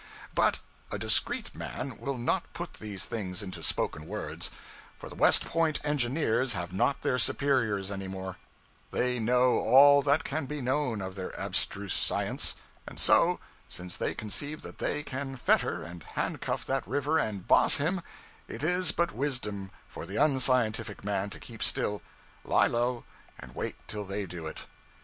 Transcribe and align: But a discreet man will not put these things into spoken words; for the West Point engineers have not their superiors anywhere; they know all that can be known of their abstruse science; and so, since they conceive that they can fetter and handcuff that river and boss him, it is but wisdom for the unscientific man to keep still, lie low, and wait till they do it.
But 0.33 0.57
a 0.91 0.97
discreet 0.97 1.53
man 1.53 1.99
will 1.99 2.17
not 2.17 2.51
put 2.53 2.73
these 2.73 3.05
things 3.05 3.43
into 3.43 3.61
spoken 3.61 4.07
words; 4.07 4.49
for 4.97 5.09
the 5.09 5.13
West 5.15 5.45
Point 5.45 5.79
engineers 5.83 6.53
have 6.53 6.73
not 6.73 7.03
their 7.03 7.19
superiors 7.19 7.91
anywhere; 7.91 8.37
they 8.89 9.19
know 9.19 9.59
all 9.59 10.01
that 10.01 10.23
can 10.23 10.47
be 10.47 10.59
known 10.59 11.03
of 11.03 11.13
their 11.13 11.35
abstruse 11.39 11.93
science; 11.93 12.55
and 12.87 12.99
so, 12.99 13.39
since 13.69 13.95
they 13.95 14.15
conceive 14.15 14.63
that 14.63 14.79
they 14.79 15.03
can 15.03 15.35
fetter 15.35 15.83
and 15.83 16.01
handcuff 16.01 16.65
that 16.65 16.87
river 16.87 17.19
and 17.19 17.47
boss 17.47 17.75
him, 17.75 18.01
it 18.47 18.63
is 18.63 18.91
but 18.91 19.11
wisdom 19.11 19.69
for 19.87 20.07
the 20.07 20.15
unscientific 20.17 21.03
man 21.03 21.29
to 21.29 21.37
keep 21.39 21.61
still, 21.61 22.01
lie 22.43 22.65
low, 22.65 23.03
and 23.39 23.53
wait 23.53 23.75
till 23.87 24.03
they 24.03 24.25
do 24.25 24.47
it. 24.47 24.61